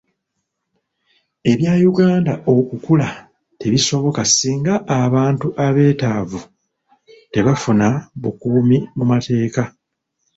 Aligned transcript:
Ebya 1.51 1.73
Uganda 1.91 2.33
okukula 2.55 3.07
tebisoboka 3.59 4.21
singa 4.35 4.73
abantu 5.01 5.47
abeetaavu 5.65 6.39
tebafuna 7.33 7.87
bukuumi 8.21 8.77
mu 8.97 9.03
mateeka. 9.11 9.63